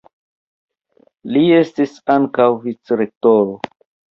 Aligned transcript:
Li 1.35 1.43
estis 1.57 1.93
ankaŭ 2.15 2.49
vicrektoro. 2.67 3.55